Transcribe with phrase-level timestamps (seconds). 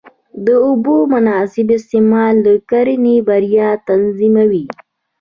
[0.45, 4.65] د اوبو مناسب استعمال د کرنې بریا تضمینوي.